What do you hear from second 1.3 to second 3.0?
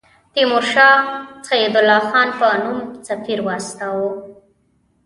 سعدالله خان په نوم